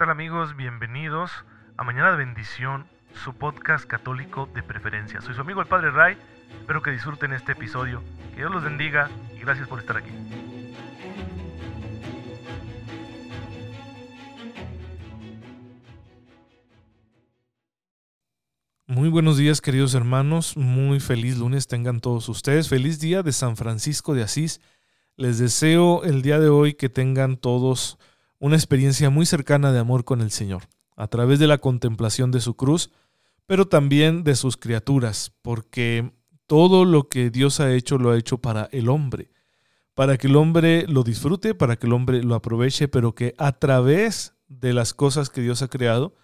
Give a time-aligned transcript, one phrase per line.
[0.00, 0.56] tal amigos?
[0.56, 1.30] Bienvenidos
[1.76, 2.86] a Mañana de Bendición,
[3.22, 5.20] su podcast católico de preferencia.
[5.20, 6.16] Soy su amigo el Padre Ray,
[6.58, 10.08] espero que disfruten este episodio, que Dios los bendiga y gracias por estar aquí.
[18.86, 23.54] Muy buenos días queridos hermanos, muy feliz lunes tengan todos ustedes, feliz día de San
[23.58, 24.62] Francisco de Asís.
[25.16, 27.98] Les deseo el día de hoy que tengan todos
[28.40, 30.64] una experiencia muy cercana de amor con el Señor,
[30.96, 32.90] a través de la contemplación de su cruz,
[33.46, 36.12] pero también de sus criaturas, porque
[36.46, 39.30] todo lo que Dios ha hecho lo ha hecho para el hombre,
[39.94, 43.52] para que el hombre lo disfrute, para que el hombre lo aproveche, pero que a
[43.52, 46.16] través de las cosas que Dios ha creado,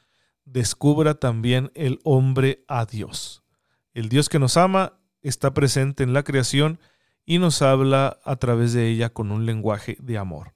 [0.47, 3.45] descubra también el hombre a Dios.
[3.93, 6.81] El Dios que nos ama está presente en la creación
[7.27, 10.56] y nos habla a través de ella con un lenguaje de amor.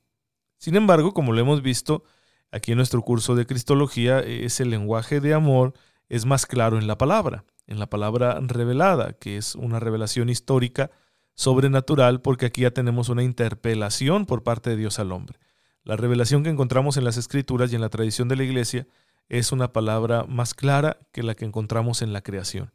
[0.61, 2.05] Sin embargo, como lo hemos visto
[2.53, 5.73] aquí en nuestro curso de Cristología, ese lenguaje de amor
[6.11, 10.91] es más claro en la palabra, en la palabra revelada, que es una revelación histórica
[11.35, 15.39] sobrenatural, porque aquí ya tenemos una interpelación por parte de Dios al hombre.
[15.83, 18.87] La revelación que encontramos en las escrituras y en la tradición de la iglesia
[19.31, 22.71] es una palabra más clara que la que encontramos en la creación.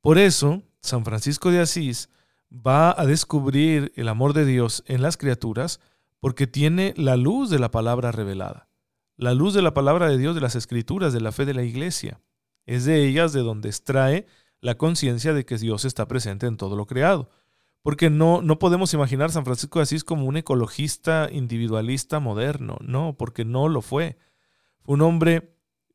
[0.00, 2.08] Por eso, San Francisco de Asís
[2.50, 5.78] va a descubrir el amor de Dios en las criaturas
[6.22, 8.68] porque tiene la luz de la palabra revelada,
[9.16, 11.64] la luz de la palabra de Dios, de las escrituras, de la fe de la
[11.64, 12.20] iglesia.
[12.64, 14.26] Es de ellas de donde extrae
[14.60, 17.28] la conciencia de que Dios está presente en todo lo creado.
[17.82, 23.16] Porque no, no podemos imaginar San Francisco de Asís como un ecologista individualista moderno, no,
[23.18, 24.16] porque no lo fue.
[24.82, 25.51] Fue un hombre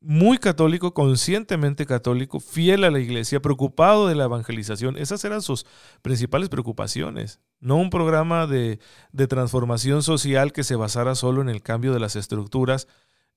[0.07, 4.95] muy católico, conscientemente católico, fiel a la iglesia, preocupado de la evangelización.
[4.95, 5.65] Esas eran sus
[6.01, 7.41] principales preocupaciones.
[7.59, 8.79] No un programa de,
[9.27, 12.87] transformación social que se basara solo en el cambio de las estructuras.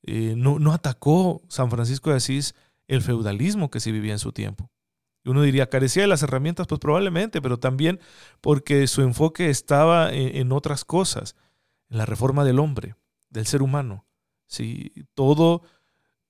[0.05, 2.55] Eh, no, no atacó San Francisco de Asís
[2.87, 4.71] el feudalismo que se vivía en su tiempo.
[5.25, 7.99] Uno diría, carecía de las herramientas, pues probablemente, pero también
[8.41, 11.35] porque su enfoque estaba en, en otras cosas,
[11.89, 12.95] en la reforma del hombre,
[13.29, 14.07] del ser humano.
[14.47, 15.63] Sí, todo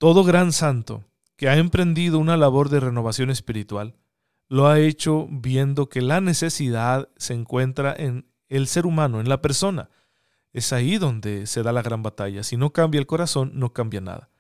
[0.01, 1.05] todo gran santo
[1.37, 3.99] que ha emprendido una labor de renovación espiritual
[4.49, 9.43] lo ha hecho viendo que la necesidad se encuentra en el ser humano, en la
[9.43, 9.91] persona.
[10.55, 12.43] Es ahí donde se da la gran batalla.
[12.45, 14.31] Si no cambia el corazón, no cambia nada.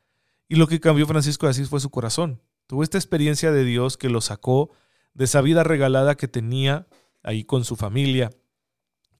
[0.48, 2.40] Y lo que cambió Francisco de Asís fue su corazón.
[2.66, 4.70] Tuvo esta experiencia de Dios que lo sacó
[5.12, 6.86] de esa vida regalada que tenía
[7.22, 8.30] ahí con su familia,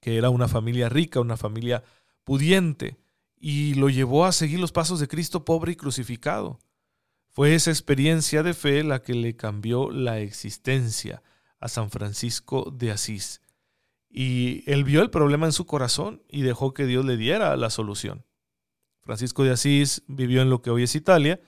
[0.00, 1.84] que era una familia rica, una familia
[2.24, 2.96] pudiente,
[3.40, 6.60] y lo llevó a seguir los pasos de Cristo pobre y crucificado.
[7.30, 11.22] Fue esa experiencia de fe la que le cambió la existencia
[11.58, 13.40] a San Francisco de Asís.
[14.10, 17.70] Y él vio el problema en su corazón y dejó que Dios le diera la
[17.70, 18.26] solución.
[19.02, 21.40] Francisco de Asís vivió en lo que hoy es Italia,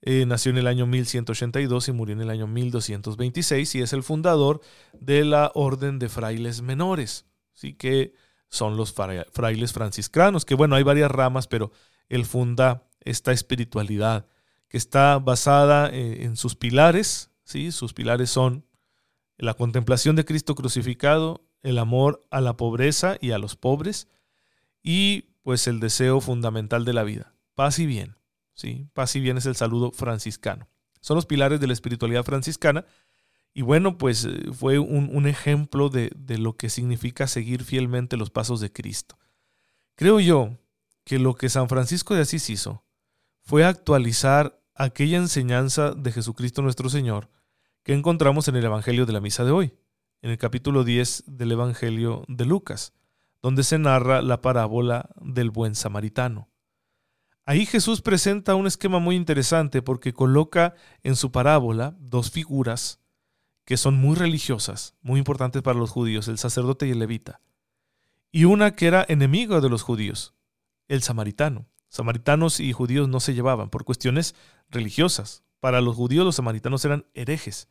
[0.00, 4.04] eh, nació en el año 1182 y murió en el año 1226 y es el
[4.04, 4.60] fundador
[4.92, 7.26] de la Orden de Frailes Menores.
[7.54, 8.14] Así que
[8.48, 11.70] son los frailes franciscanos, que bueno, hay varias ramas, pero
[12.08, 14.26] él funda esta espiritualidad
[14.68, 17.72] que está basada eh, en sus pilares, ¿sí?
[17.72, 18.66] Sus pilares son
[19.36, 24.08] la contemplación de Cristo crucificado, el amor a la pobreza y a los pobres,
[24.82, 28.16] y pues el deseo fundamental de la vida, paz y bien,
[28.54, 28.86] ¿sí?
[28.92, 30.68] Paz y bien es el saludo franciscano.
[31.00, 32.84] Son los pilares de la espiritualidad franciscana
[33.58, 38.30] y bueno, pues eh, fue un, ejemplo de, de, lo que significa seguir fielmente los
[38.30, 39.18] pasos de Cristo.
[39.96, 40.56] Creo yo
[41.02, 42.84] que lo que San Francisco de Asís hizo
[43.42, 47.30] fue actualizar aquella enseñanza de Jesucristo nuestro Señor
[47.82, 49.74] que encontramos en el Evangelio de la Misa de hoy,
[50.22, 52.92] en el capítulo 10 del Evangelio de Lucas,
[53.42, 56.48] donde se narra la parábola del buen samaritano.
[57.44, 63.00] Ahí Jesús presenta un esquema muy interesante porque coloca en su parábola dos figuras
[63.68, 67.42] que son muy religiosas, muy importantes para los judíos, el sacerdote y el levita.
[68.32, 70.32] Y una que era enemigo de los judíos,
[70.88, 71.66] el samaritano.
[71.90, 74.34] Samaritanos y judíos no se llevaban por cuestiones
[74.70, 75.42] religiosas.
[75.60, 77.68] Para los judíos los samaritanos eran herejes.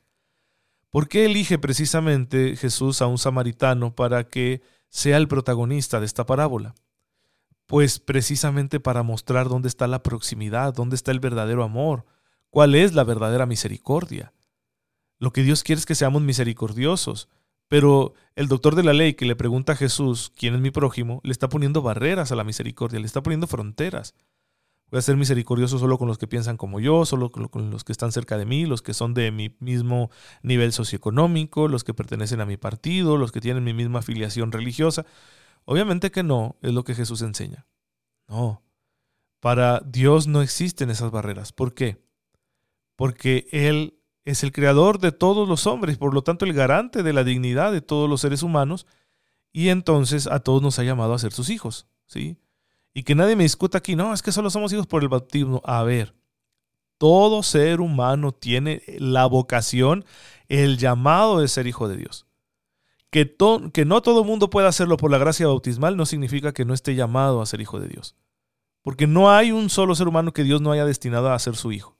[0.91, 6.27] ¿Por qué elige precisamente Jesús a un samaritano para que sea el protagonista de esta
[6.27, 6.75] parábola?
[7.65, 12.05] Pues precisamente para mostrar dónde está la proximidad, dónde está el verdadero amor,
[12.51, 14.31] cuál es la verdadera misericordia.
[15.19, 17.29] Lo que Dios quiere es que seamos misericordiosos.
[17.67, 21.19] Pero el doctor de la ley que le pregunta a Jesús quién es mi prójimo,
[21.23, 24.15] le está poniendo barreras a la misericordia, le está poniendo fronteras.
[24.89, 27.91] Voy a ser misericordioso solo con los que piensan como yo, solo con los que
[27.91, 30.09] están cerca de mí, los que son de mi mismo
[30.43, 35.05] nivel socioeconómico, los que pertenecen a mi partido, los que tienen mi misma afiliación religiosa.
[35.65, 37.67] Obviamente que no es lo que Jesús enseña.
[38.29, 38.63] No.
[39.41, 41.51] Para Dios no existen esas barreras.
[41.51, 42.01] ¿Por qué?
[42.95, 43.96] Porque Él
[44.27, 47.71] es el creador de todos los hombres, por lo tanto el garante de la dignidad
[47.71, 48.85] de todos los seres humanos,
[49.53, 52.35] y entonces a todos nos ha llamado a ser sus hijos, ¿sí?
[52.93, 55.61] Y que nadie me discuta aquí, no, es que solo somos hijos por el bautismo.
[55.63, 56.13] A ver,
[56.97, 60.03] todo ser humano tiene la vocación,
[60.49, 62.25] el llamado de ser hijo de Dios.
[63.09, 63.33] Que,
[63.71, 66.73] que no todo el mundo pueda hacerlo por la gracia bautismal no significa que no
[66.73, 68.17] esté llamado a ser hijo de Dios.
[68.81, 71.71] Porque no hay un solo ser humano que Dios no haya destinado a ser su
[71.71, 71.96] hijo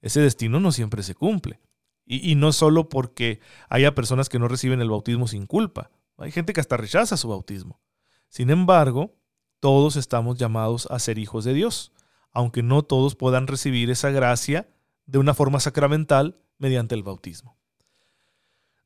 [0.00, 1.60] ese destino no siempre se cumple.
[2.08, 5.90] Y, no solo porque haya personas que no reciben el bautismo sin culpa.
[6.18, 7.80] Hay gente que hasta rechaza su bautismo.
[8.28, 9.16] Sin embargo,
[9.58, 11.92] todos estamos llamados a ser hijos de Dios,
[12.30, 14.68] aunque no todos puedan recibir esa gracia
[15.06, 17.58] de una forma sacramental mediante el bautismo.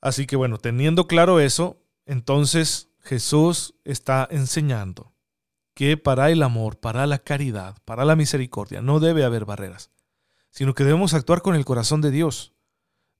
[0.00, 5.12] Así que bueno, teniendo claro eso, entonces Jesús está enseñando
[5.74, 9.90] que para el amor, para la caridad, para la misericordia, no debe haber barreras
[10.50, 12.55] sino que debemos actuar con el corazón de Dios.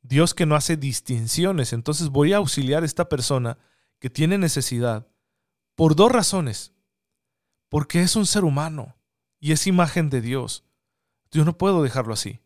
[0.03, 1.73] Dios que no hace distinciones.
[1.73, 3.59] Entonces voy a auxiliar a esta persona
[3.99, 5.09] que tiene necesidad
[5.75, 6.73] por dos razones.
[7.69, 8.97] Porque es un ser humano
[9.38, 10.65] y es imagen de Dios.
[11.31, 12.41] Yo no puedo dejarlo así.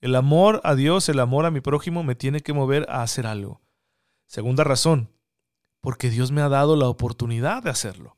[0.00, 3.26] El amor a Dios, el amor a mi prójimo me tiene que mover a hacer
[3.26, 3.62] algo.
[4.26, 5.10] Segunda razón,
[5.80, 8.16] porque Dios me ha dado la oportunidad de hacerlo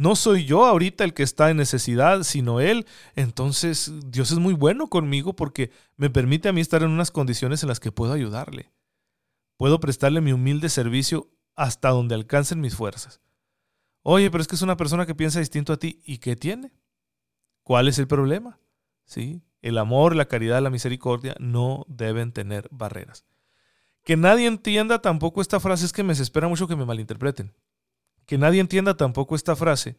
[0.00, 2.86] no soy yo ahorita el que está en necesidad, sino Él,
[3.16, 7.62] entonces Dios es muy bueno conmigo porque me permite a mí estar en unas condiciones
[7.62, 8.72] en las que puedo ayudarle.
[9.58, 13.20] Puedo prestarle mi humilde servicio hasta donde alcancen mis fuerzas.
[14.00, 16.00] Oye, pero es que es una persona que piensa distinto a ti.
[16.02, 16.72] ¿Y qué tiene?
[17.62, 18.58] ¿Cuál es el problema?
[19.04, 19.42] ¿Sí?
[19.60, 23.26] El amor, la caridad, la misericordia no deben tener barreras.
[24.02, 27.52] Que nadie entienda tampoco esta frase es que me desespera mucho que me malinterpreten
[28.30, 29.96] que nadie entienda tampoco esta frase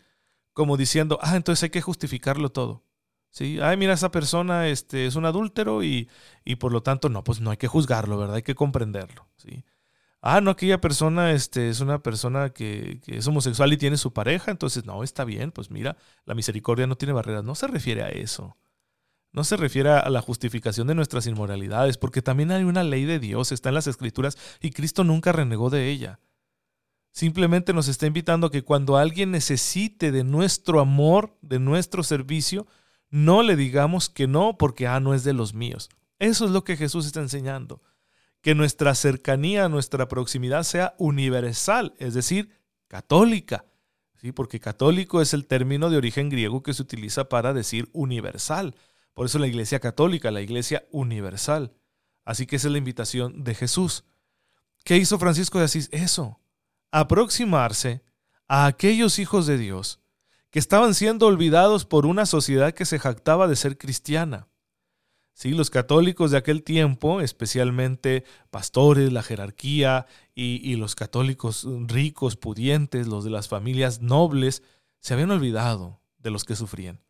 [0.53, 2.85] como diciendo, ah, entonces hay que justificarlo todo.
[3.29, 3.59] ¿Sí?
[3.59, 6.07] Ay, mira, esa persona este, es un adúltero y,
[6.45, 8.37] y, por lo tanto, no, pues no hay que juzgarlo, ¿verdad?
[8.37, 9.27] Hay que comprenderlo.
[9.35, 9.65] ¿sí?
[10.21, 14.13] Ah, no, aquella persona este, es una persona que, que, es homosexual y tiene su
[14.13, 17.43] pareja, entonces no, está bien, pues mira, la misericordia no tiene barreras.
[17.43, 18.55] No se refiere a eso.
[19.33, 23.19] No se refiere a la justificación de nuestras inmoralidades, porque también hay una ley de
[23.19, 26.21] Dios, está en las escrituras y Cristo nunca renegó de ella.
[27.11, 32.67] Simplemente nos está invitando a que cuando alguien necesite de nuestro amor, de nuestro servicio,
[33.09, 35.89] no le digamos que no porque, ah, no es de los míos.
[36.19, 37.81] Eso es lo que Jesús está enseñando.
[38.41, 42.49] Que nuestra cercanía, nuestra proximidad sea universal, es decir,
[42.87, 43.65] católica.
[44.15, 44.31] ¿Sí?
[44.31, 48.75] Porque católico es el término de origen griego que se utiliza para decir universal.
[49.13, 51.73] Por eso la iglesia católica, la iglesia universal.
[52.23, 54.05] Así que esa es la invitación de Jesús.
[54.83, 55.89] ¿Qué hizo Francisco de Asís?
[55.91, 56.39] Eso,
[56.91, 58.03] aproximarse
[58.47, 59.99] a aquellos hijos de Dios
[60.49, 64.49] que estaban siendo olvidados por una sociedad que se jactaba de ser cristiana.
[65.33, 70.05] Sí, los católicos de aquel tiempo, especialmente pastores, la jerarquía
[70.35, 74.61] y, y, los católicos ricos, pudientes, los de las familias nobles,
[74.99, 77.01] se habían olvidado de los que sufrían.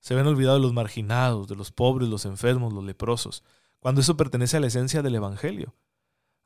[0.00, 3.44] Se habían olvidado de los marginados, de los pobres, los enfermos, los leprosos,
[3.78, 5.74] cuando eso pertenece a la esencia del Evangelio.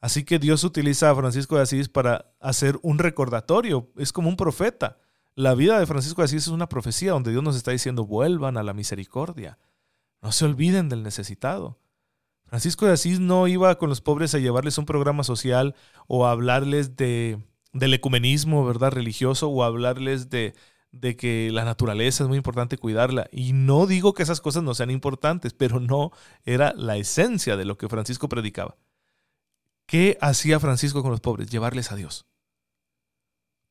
[0.03, 3.89] Así que Dios utiliza a Francisco de Asís para hacer un recordatorio.
[3.97, 4.99] Es como un profeta.
[5.37, 8.57] La vida de Francisco de Asís es una profecía donde Dios nos está diciendo, vuelvan
[8.57, 9.59] a la misericordia.
[10.21, 11.79] No se olviden del necesitado.
[12.47, 15.77] Francisco de Asís no iba con los pobres a llevarles un programa social
[16.09, 17.39] o a hablarles de,
[17.73, 18.91] del ecumenismo, ¿verdad?
[18.91, 20.55] Religioso o a hablarles de,
[20.91, 23.29] de que la naturaleza es muy importante cuidarla.
[23.31, 26.11] Y no digo que esas cosas no sean importantes, pero no
[26.45, 28.77] era la esencia de lo que Francisco predicaba.
[29.93, 31.51] ¿Qué hacía Francisco con los pobres?
[31.51, 32.25] Llevarles a Dios.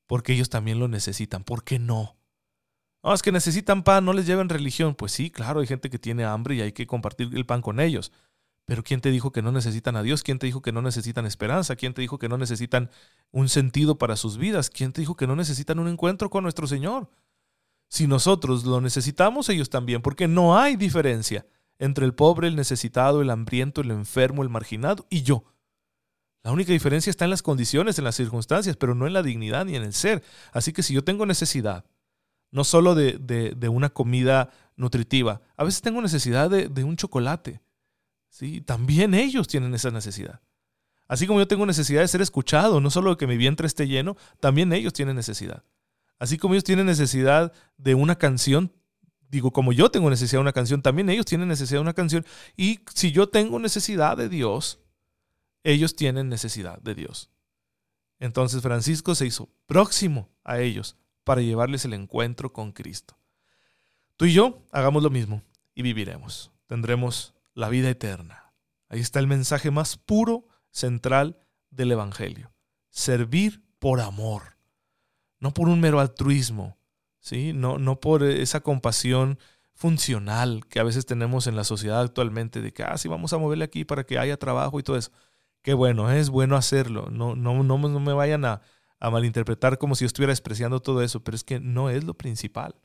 [0.06, 1.44] Porque ellos también lo necesitan.
[1.44, 2.16] ¿Por qué no?
[3.02, 4.94] No, es que necesitan pan, no les lleven religión.
[4.94, 7.80] Pues sí, claro, hay gente que tiene hambre y hay que compartir el pan con
[7.80, 8.12] ellos.
[8.66, 10.22] Pero ¿quién te dijo que no necesitan a Dios?
[10.22, 11.76] ¿Quién te dijo que no necesitan esperanza?
[11.76, 12.92] ¿Quién te dijo que no necesitan
[13.32, 14.70] un sentido para sus vidas?
[14.70, 17.10] ¿Quién te dijo que no necesitan un encuentro con nuestro Señor?
[17.88, 21.48] Si nosotros lo necesitamos, ellos también, porque no hay diferencia
[21.80, 25.46] entre el pobre, el necesitado, el hambriento, el enfermo, el marginado y yo.
[26.44, 29.66] La única diferencia está en las condiciones, en las circunstancias, pero no en la dignidad
[29.66, 30.24] ni en el ser.
[30.52, 31.86] Así que si yo tengo necesidad,
[32.50, 37.62] no solo de, una comida nutritiva, a veces tengo necesidad de, un chocolate.
[38.30, 38.62] ¿sí?
[38.62, 40.42] También ellos tienen esa necesidad.
[41.08, 43.88] Así como yo tengo necesidad de ser escuchado, no solo de que mi vientre esté
[43.88, 45.64] lleno, también ellos tienen necesidad.
[46.18, 48.72] Así como ellos tienen necesidad de una canción,
[49.30, 52.26] digo, como yo tengo necesidad de una canción, también ellos tienen necesidad de una canción.
[52.56, 54.81] Y si yo tengo necesidad de Dios,
[55.64, 57.30] ellos tienen necesidad de Dios.
[58.20, 63.18] Entonces Francisco se hizo próximo a ellos para llevarles el encuentro con Cristo.
[64.18, 65.42] Tú y yo hagamos lo mismo
[65.74, 66.52] y viviremos.
[66.68, 68.54] Tendremos la vida eterna.
[68.90, 71.38] Ahí está el mensaje más puro, central
[71.70, 72.54] del Evangelio.
[72.90, 74.58] Servir por amor,
[75.40, 76.78] no por un mero altruismo,
[77.20, 77.54] ¿sí?
[77.54, 79.40] no, no por esa compasión
[79.74, 83.38] funcional que a veces tenemos en la sociedad actualmente, de que, ah, sí, vamos a
[83.38, 85.12] moverle aquí para que haya trabajo y todo eso.
[85.62, 87.10] Qué bueno, es bueno hacerlo.
[87.12, 88.62] No, no, no, me vayan a,
[89.00, 92.16] a malinterpretar como si yo estuviera despreciando todo eso, pero es que no es lo
[92.16, 92.76] principal.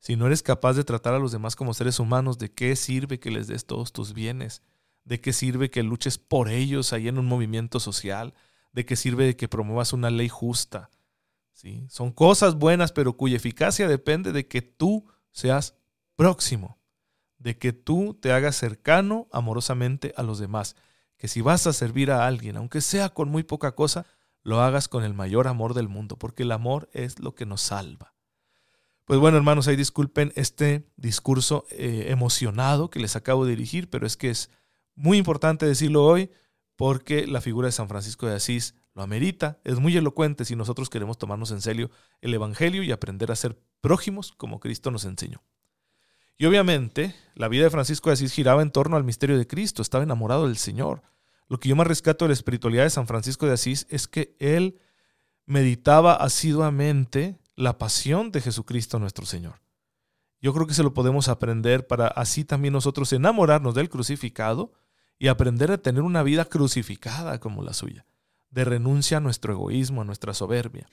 [0.00, 3.18] Si no eres capaz de tratar a los demás como seres humanos, ¿de qué sirve
[3.18, 4.62] que les des todos tus bienes?
[5.04, 8.34] ¿De qué sirve que luches por ellos ahí en un movimiento social?
[8.72, 10.90] ¿De qué sirve que promuevas una ley justa?
[11.52, 11.86] ¿Sí?
[11.88, 15.74] Son cosas buenas, pero cuya eficacia depende de que tú seas
[16.14, 16.78] próximo,
[17.38, 20.76] de que tú te hagas cercano amorosamente a los demás,
[21.18, 24.06] que si vas a servir a alguien, aunque sea con muy poca cosa,
[24.42, 27.60] lo hagas con el mayor amor del mundo, porque el amor es lo que nos
[27.60, 28.14] salva.
[29.04, 34.06] Pues bueno, hermanos, ahí disculpen este discurso eh, emocionado que les acabo de dirigir, pero
[34.06, 34.50] es que es
[34.94, 36.30] muy importante decirlo hoy
[36.76, 40.90] porque la figura de San Francisco de Asís lo amerita, es muy elocuente si nosotros
[40.90, 45.42] queremos tomarnos en serio el Evangelio y aprender a ser prójimos como Cristo nos enseñó.
[46.38, 49.82] Y obviamente, la vida de Francisco de Asís giraba en torno al misterio de Cristo,
[49.82, 51.02] estaba enamorado del Señor.
[51.48, 54.36] Lo que yo más rescato de la espiritualidad de San Francisco de Asís es que
[54.38, 54.78] él
[55.46, 59.60] meditaba asiduamente la pasión de Jesucristo nuestro Señor.
[60.40, 64.72] Yo creo que se lo podemos aprender para así también nosotros enamorarnos del crucificado
[65.18, 68.06] y aprender a tener una vida crucificada como la suya,
[68.50, 70.88] de renuncia a nuestro egoísmo, a nuestra soberbia.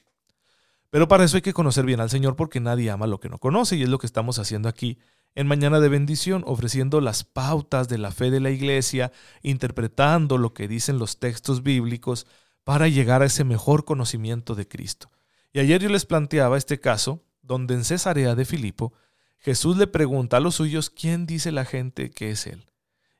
[0.89, 3.37] Pero para eso hay que conocer bien al Señor porque nadie ama lo que no
[3.37, 4.97] conoce y es lo que estamos haciendo aquí
[5.35, 9.11] en Mañana de Bendición, ofreciendo las pautas de la fe de la iglesia,
[9.43, 12.25] interpretando lo que dicen los textos bíblicos
[12.63, 15.11] para llegar a ese mejor conocimiento de Cristo.
[15.53, 18.93] Y ayer yo les planteaba este caso donde en Cesarea de Filipo
[19.37, 22.65] Jesús le pregunta a los suyos quién dice la gente que es él.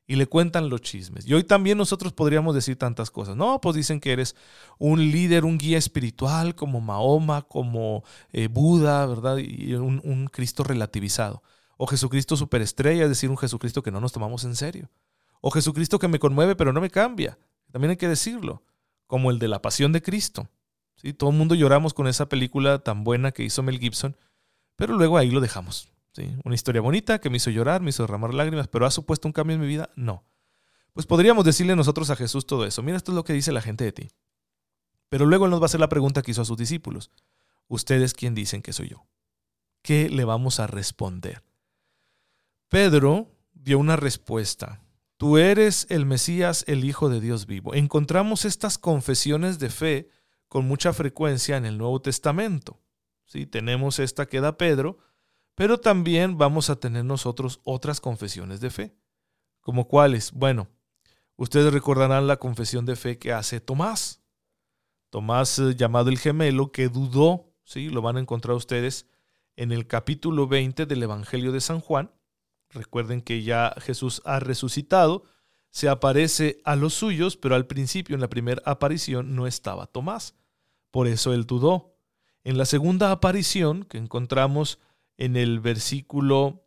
[0.08, 1.28] Y le cuentan los chismes.
[1.28, 3.36] Y hoy también nosotros podríamos decir tantas cosas.
[3.36, 4.36] No, pues dicen que eres
[4.78, 9.38] un líder, un guía espiritual como Mahoma, como eh, Buda, ¿verdad?
[9.38, 11.44] Y un, un Cristo relativizado.
[11.78, 14.90] O Jesucristo superestrella, es decir, un Jesucristo que no nos tomamos en serio.
[15.42, 17.38] O Jesucristo que me conmueve pero no me cambia.
[17.72, 18.64] También hay que decirlo.
[19.08, 20.50] Como el de la pasión de Cristo.
[20.96, 21.14] ¿Sí?
[21.14, 24.16] Todo el mundo lloramos con esa película tan buena que hizo Mel Gibson,
[24.76, 25.90] pero luego ahí lo dejamos.
[26.14, 26.36] ¿sí?
[26.44, 29.34] Una historia bonita que me hizo llorar, me hizo derramar lágrimas, pero ¿ha supuesto un
[29.34, 29.90] cambio en mi vida?
[29.96, 30.24] No.
[30.94, 32.82] Pues podríamos decirle nosotros a Jesús todo eso.
[32.82, 34.08] Mira, esto es lo que dice la gente de ti.
[35.10, 37.12] Pero luego Él nos va a hacer la pregunta que hizo a sus discípulos.
[37.68, 39.06] ¿Ustedes quién dicen que soy yo?
[39.82, 41.44] ¿Qué le vamos a responder?
[42.76, 44.84] Pedro dio una respuesta.
[45.16, 47.74] Tú eres el Mesías, el Hijo de Dios vivo.
[47.74, 50.10] Encontramos estas confesiones de fe
[50.50, 52.82] con mucha frecuencia en el Nuevo Testamento.
[53.24, 53.46] ¿sí?
[53.46, 54.98] Tenemos esta que da Pedro,
[55.56, 58.94] pero también vamos a tener nosotros otras confesiones de fe.
[59.62, 60.34] ¿Como cuáles?
[60.34, 60.68] Bueno,
[61.38, 64.22] ustedes recordarán la confesión de fe que hace Tomás.
[65.12, 67.88] Tomás eh, llamado el gemelo que dudó, ¿sí?
[67.88, 69.08] lo van a encontrar ustedes
[69.56, 72.12] en el capítulo 20 del Evangelio de San Juan
[72.72, 75.24] Recuerden que ya Jesús ha resucitado,
[75.70, 80.36] se aparece a los suyos, pero al principio en la primera aparición no estaba Tomás.
[80.90, 81.96] Por eso él dudó.
[82.46, 84.80] En la segunda aparición que encontramos
[85.18, 86.66] en el versículo,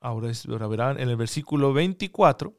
[0.00, 2.54] ahora, es, verán, en el versículo 24,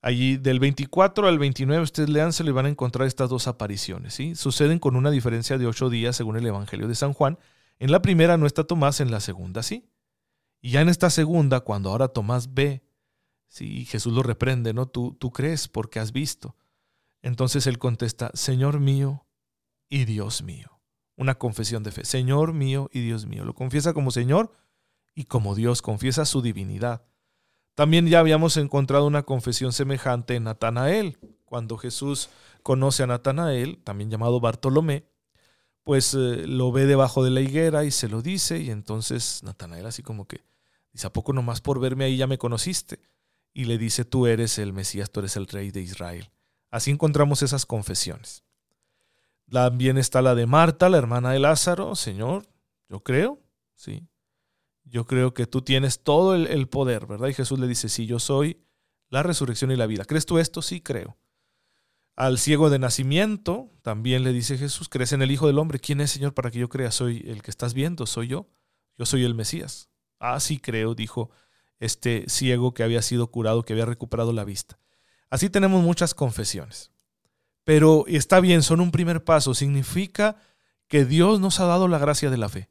[0.00, 4.14] allí del 24 al 29 ustedes lean, se le van a encontrar estas dos apariciones.
[4.14, 4.34] ¿sí?
[4.34, 7.38] Suceden con una diferencia de ocho días según el Evangelio de San Juan.
[7.78, 9.84] En la primera no está Tomás, en la segunda sí.
[10.64, 12.82] Y ya en esta segunda, cuando ahora Tomás ve,
[13.48, 14.86] si Jesús lo reprende, ¿no?
[14.86, 16.56] Tú, tú crees porque has visto.
[17.20, 19.26] Entonces él contesta, Señor mío
[19.90, 20.80] y Dios mío.
[21.16, 22.06] Una confesión de fe.
[22.06, 23.44] Señor mío y Dios mío.
[23.44, 24.52] Lo confiesa como Señor
[25.14, 25.82] y como Dios.
[25.82, 27.04] Confiesa su divinidad.
[27.74, 31.18] También ya habíamos encontrado una confesión semejante en Natanael.
[31.44, 32.30] Cuando Jesús
[32.62, 35.04] conoce a Natanael, también llamado Bartolomé,
[35.82, 38.60] pues eh, lo ve debajo de la higuera y se lo dice.
[38.60, 40.53] Y entonces Natanael así como que,
[40.94, 43.00] Dice, ¿a poco nomás por verme ahí ya me conociste?
[43.52, 46.30] Y le dice, tú eres el Mesías, tú eres el rey de Israel.
[46.70, 48.44] Así encontramos esas confesiones.
[49.50, 51.96] También está la de Marta, la hermana de Lázaro.
[51.96, 52.46] Señor,
[52.88, 53.42] yo creo,
[53.74, 54.06] sí.
[54.84, 57.28] Yo creo que tú tienes todo el, el poder, ¿verdad?
[57.28, 58.64] Y Jesús le dice, sí, yo soy
[59.08, 60.04] la resurrección y la vida.
[60.04, 60.62] ¿Crees tú esto?
[60.62, 61.16] Sí, creo.
[62.14, 65.80] Al ciego de nacimiento, también le dice Jesús, ¿crees en el Hijo del Hombre?
[65.80, 66.92] ¿Quién es, Señor, para que yo crea?
[66.92, 68.46] Soy el que estás viendo, soy yo.
[68.96, 69.88] Yo soy el Mesías.
[70.26, 71.30] Ah, sí creo, dijo
[71.80, 74.78] este ciego que había sido curado, que había recuperado la vista.
[75.28, 76.92] Así tenemos muchas confesiones.
[77.64, 79.54] Pero está bien, son un primer paso.
[79.54, 80.36] Significa
[80.88, 82.70] que Dios nos ha dado la gracia de la fe.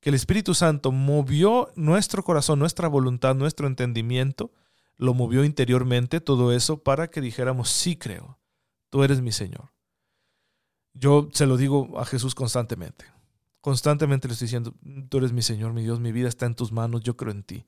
[0.00, 4.50] que el Espíritu Santo movió nuestro corazón, nuestra voluntad, nuestro entendimiento,
[4.96, 8.40] lo movió interiormente todo eso para que dijéramos, sí creo,
[8.90, 9.72] tú eres mi Señor.
[10.92, 13.04] Yo se lo digo a Jesús constantemente.
[13.62, 14.74] Constantemente le estoy diciendo,
[15.08, 17.42] tú eres mi Señor, mi Dios, mi vida está en tus manos, yo creo en
[17.42, 17.66] ti.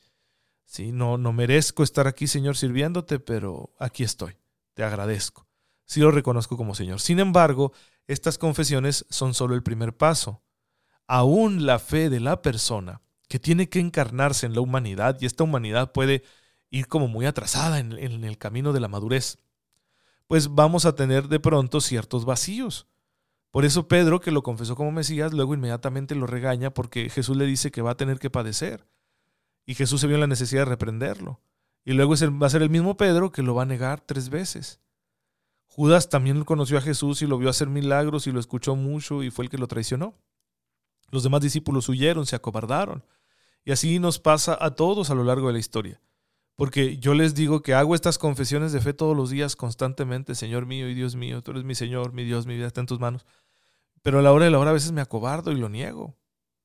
[0.67, 4.37] Sí, no, no merezco estar aquí, Señor, sirviéndote, pero aquí estoy.
[4.75, 5.47] Te agradezco.
[5.87, 7.01] Sí lo reconozco como Señor.
[7.01, 7.73] Sin embargo,
[8.07, 10.45] estas confesiones son solo el primer paso
[11.07, 15.45] aún la fe de la persona que tiene que encarnarse en la humanidad y esta
[15.45, 16.23] humanidad puede
[16.71, 19.39] ir como muy atrasada en, el camino de la madurez,
[20.27, 22.87] pues vamos a tener de pronto ciertos vacíos.
[23.55, 27.47] Por eso Pedro, que lo confesó como Mesías, luego inmediatamente lo regaña porque Jesús le
[27.47, 28.89] dice que va a tener que padecer.
[29.65, 31.41] Y Jesús se vio en la necesidad de reprenderlo.
[31.85, 34.81] Y luego va a ser el mismo Pedro que lo va a negar tres veces.
[35.69, 39.31] Judas también conoció a Jesús y lo vio hacer milagros y lo escuchó mucho y
[39.31, 40.17] fue el que lo traicionó.
[41.13, 43.05] Los demás discípulos huyeron, se acobardaron.
[43.65, 46.01] Y así nos pasa a todos a lo largo de la historia.
[46.57, 50.67] Porque yo les digo que hago estas confesiones de fe todos los días constantemente, Señor
[50.67, 53.01] mío y Dios mío, tú eres mi Señor, mi Dios, mi vida está en tus
[53.01, 53.27] manos.
[54.05, 56.15] Pero a la hora de la hora a veces me acobardo y lo niego.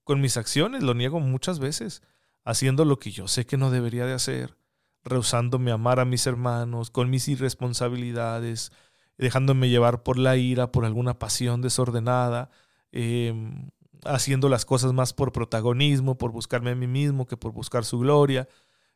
[0.03, 2.03] Con mis acciones lo niego muchas veces,
[2.43, 4.57] haciendo lo que yo sé que no debería de hacer,
[5.05, 8.73] rehusándome amar a mis hermanos, con mis irresponsabilidades,
[9.17, 12.49] dejándome llevar por la ira, por alguna pasión desordenada,
[12.91, 13.33] eh,
[14.03, 17.99] haciendo las cosas más por protagonismo, por buscarme a mí mismo que por buscar su
[17.99, 18.49] gloria.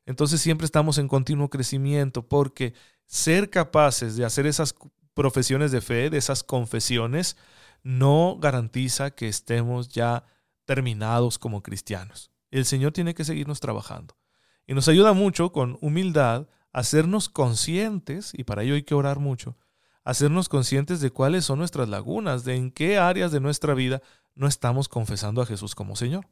[0.05, 2.73] Entonces siempre estamos en continuo crecimiento porque
[3.05, 4.75] ser capaces de hacer esas
[5.13, 7.37] profesiones de fe, de esas confesiones,
[7.83, 10.25] no garantiza que estemos ya
[10.65, 12.31] terminados como cristianos.
[12.49, 14.15] El Señor tiene que seguirnos trabajando.
[14.65, 19.19] Y nos ayuda mucho con humildad a hacernos conscientes, y para ello hay que orar
[19.19, 19.57] mucho,
[20.03, 24.01] hacernos conscientes de cuáles son nuestras lagunas, de en qué áreas de nuestra vida
[24.35, 26.27] no estamos confesando a Jesús como Señor.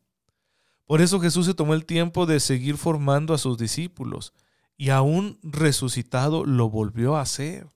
[0.86, 4.34] Por eso Jesús se tomó el tiempo de seguir formando a sus discípulos
[4.78, 7.70] y aún resucitado lo volvió a hacer.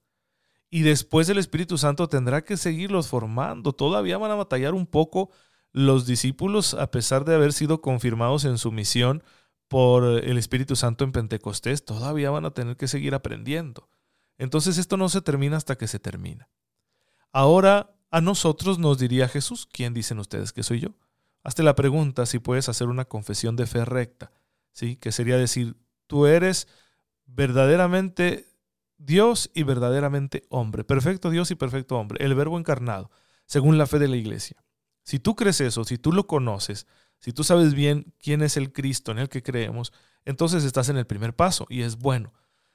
[0.75, 3.71] Y después el Espíritu Santo tendrá que seguirlos formando.
[3.71, 5.29] Todavía van a batallar un poco
[5.71, 9.23] los discípulos a pesar de haber sido confirmados en su misión
[9.69, 11.85] por el Espíritu Santo en Pentecostés.
[11.85, 13.88] Todavía van a tener que seguir aprendiendo.
[14.38, 16.49] Entonces esto no se termina hasta que se termina.
[17.31, 20.89] Ahora a nosotros nos diría Jesús, ¿quién dicen ustedes que soy yo?
[21.41, 24.33] Hazte la pregunta si puedes hacer una confesión de fe recta,
[24.73, 24.97] ¿sí?
[24.97, 26.67] Que sería decir, tú eres
[27.27, 28.49] verdaderamente
[28.97, 33.12] Dios y verdaderamente hombre, perfecto Dios y perfecto hombre, el verbo encarnado,
[33.45, 34.58] según la fe de la iglesia.
[35.03, 36.88] Si tú crees eso, si tú lo conoces,
[37.19, 39.93] si tú sabes bien quién es el Cristo en el que creemos,
[40.25, 42.34] entonces estás en el primer paso y es bueno.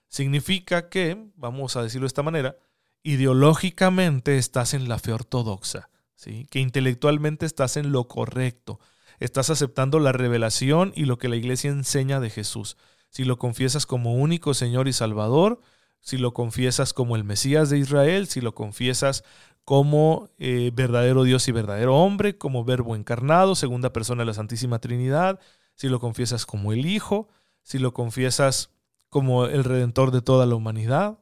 [0.09, 2.56] Significa que, vamos a decirlo de esta manera,
[3.02, 6.46] ideológicamente estás en la fe ortodoxa, ¿sí?
[6.50, 8.80] que intelectualmente estás en lo correcto,
[9.18, 12.76] estás aceptando la revelación y lo que la iglesia enseña de Jesús.
[13.09, 15.61] Si lo confiesas como único Señor y Salvador,
[16.00, 19.24] si lo confiesas como el Mesías de Israel, si lo confiesas
[19.64, 24.78] como eh, verdadero Dios y verdadero hombre, como verbo encarnado, segunda persona de la Santísima
[24.78, 25.38] Trinidad,
[25.74, 27.28] si lo confiesas como el Hijo,
[27.62, 28.70] si lo confiesas
[29.08, 31.18] como el Redentor de toda la humanidad,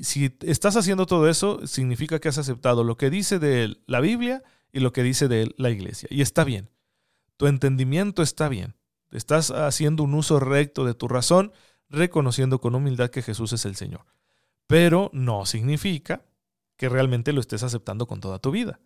[0.00, 4.42] si estás haciendo todo eso, significa que has aceptado lo que dice de la Biblia
[4.72, 6.08] y lo que dice de la iglesia.
[6.10, 6.70] Y está bien.
[7.36, 8.76] Tu entendimiento está bien.
[9.10, 11.52] Estás haciendo un uso recto de tu razón,
[11.92, 14.04] reconociendo con humildad que Jesús es el Señor.
[14.66, 16.24] Pero no significa
[16.76, 18.80] que realmente lo estés aceptando con toda tu vida.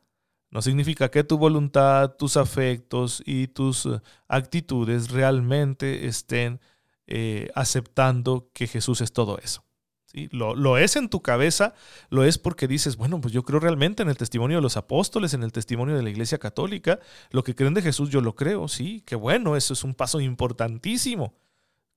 [0.51, 6.61] No significa que tu voluntad, tus afectos y tus eh, actitudes realmente estén
[7.07, 9.65] eh, aceptando que Jesús es todo eso.
[10.31, 11.75] Lo, es en tu cabeza,
[12.09, 15.35] lo es porque dices, bueno, pues yo creo realmente en el testimonio de los apóstoles,
[15.35, 18.67] en el testimonio de la Iglesia Católica, lo que creen de Jesús yo lo creo,
[18.67, 21.35] sí, qué bueno, eso es un paso importantísimo,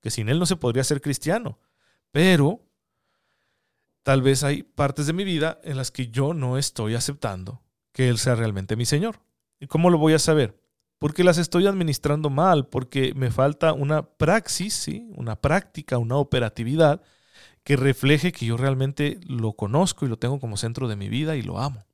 [0.00, 1.58] que sin él no se podría ser cristiano.
[2.10, 2.60] Pero
[4.02, 8.08] tal vez hay partes de mi vida en las que yo no estoy aceptando que
[8.08, 9.20] Él sea realmente mi Señor.
[9.58, 10.58] ¿Y cómo lo voy a saber?
[10.98, 15.10] Porque las estoy administrando mal, porque me falta una praxis, ¿sí?
[15.16, 17.02] una práctica, una operatividad
[17.64, 21.36] que refleje que yo realmente lo conozco y lo tengo como centro de mi vida
[21.36, 21.84] y lo amo.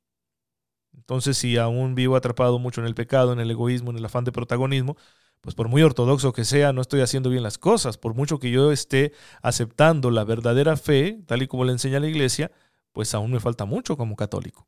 [0.94, 4.24] Entonces, si aún vivo atrapado mucho en el pecado, en el egoísmo, en el afán
[4.24, 4.96] de protagonismo,
[5.40, 7.98] pues por muy ortodoxo que sea, no estoy haciendo bien las cosas.
[7.98, 12.08] Por mucho que yo esté aceptando la verdadera fe, tal y como le enseña la
[12.08, 12.50] iglesia,
[12.92, 14.66] pues aún me falta mucho como católico.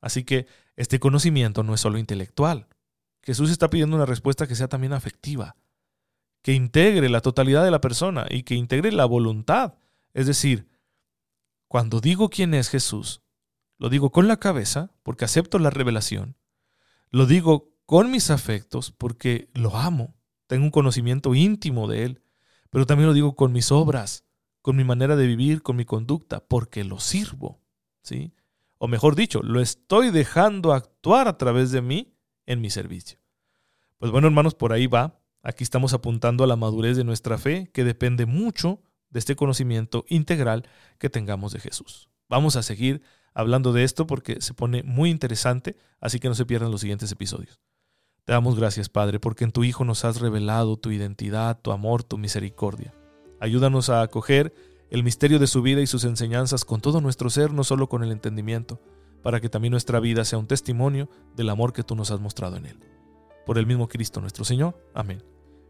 [0.00, 0.46] Así que
[0.76, 2.68] este conocimiento no es solo intelectual.
[3.22, 5.56] Jesús está pidiendo una respuesta que sea también afectiva,
[6.42, 9.74] que integre la totalidad de la persona y que integre la voluntad
[10.14, 10.68] es decir,
[11.68, 13.20] cuando digo quién es Jesús,
[13.78, 16.36] lo digo con la cabeza, porque acepto la revelación,
[17.10, 20.14] lo digo con mis afectos porque lo amo,
[20.46, 22.22] tengo un conocimiento íntimo de Él,
[22.70, 24.24] pero también lo digo con mis obras,
[24.62, 27.60] con mi manera de vivir, con mi conducta, porque lo sirvo,
[28.02, 28.32] ¿sí?
[28.78, 32.14] O mejor dicho, lo estoy dejando actuar a través de mí
[32.46, 33.18] en mi servicio.
[33.98, 35.20] Pues bueno, hermanos, por ahí va.
[35.42, 40.04] Aquí estamos apuntando a la madurez de nuestra fe, que depende mucho de este conocimiento
[40.08, 40.68] integral
[40.98, 42.08] que tengamos de Jesús.
[42.28, 43.02] Vamos a seguir
[43.34, 47.12] hablando de esto porque se pone muy interesante, así que no se pierdan los siguientes
[47.12, 47.60] episodios.
[48.24, 52.04] Te damos gracias, Padre, porque en tu Hijo nos has revelado tu identidad, tu amor,
[52.04, 52.94] tu misericordia.
[53.38, 54.54] Ayúdanos a acoger
[54.88, 58.02] el misterio de su vida y sus enseñanzas con todo nuestro ser, no solo con
[58.02, 58.80] el entendimiento,
[59.22, 62.56] para que también nuestra vida sea un testimonio del amor que tú nos has mostrado
[62.56, 62.78] en Él.
[63.44, 64.74] Por el mismo Cristo nuestro Señor.
[64.94, 65.22] Amén.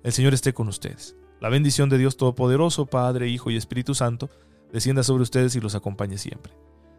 [0.04, 1.16] El Señor esté con ustedes.
[1.40, 4.30] La bendición de Dios Todopoderoso, Padre, Hijo y Espíritu Santo,
[4.72, 6.52] descienda sobre ustedes y los acompañe siempre.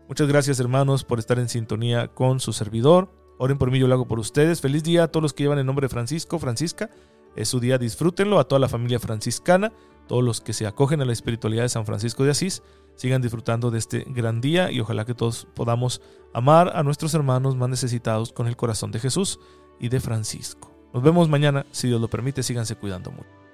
[0.09, 3.09] Muchas gracias hermanos por estar en sintonía con su servidor.
[3.37, 4.61] Oren por mí, yo lo hago por ustedes.
[4.61, 6.89] Feliz día a todos los que llevan el nombre de Francisco, Francisca.
[7.35, 8.39] Es su día, disfrútenlo.
[8.39, 9.73] A toda la familia franciscana,
[10.07, 12.63] todos los que se acogen a la espiritualidad de San Francisco de Asís,
[12.95, 16.01] sigan disfrutando de este gran día y ojalá que todos podamos
[16.33, 19.39] amar a nuestros hermanos más necesitados con el corazón de Jesús
[19.79, 20.71] y de Francisco.
[20.93, 23.44] Nos vemos mañana, si Dios lo permite, síganse cuidando mucho.